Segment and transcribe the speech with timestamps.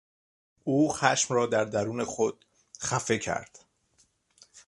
[0.63, 2.45] او خشم را در درون خود
[2.79, 3.65] خفه کرد.